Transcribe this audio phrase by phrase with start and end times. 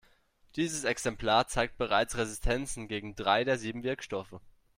[0.55, 4.41] Dieses Exemplar zeigt bereits Resistenzen gegen drei der sieben Wirkstoffe.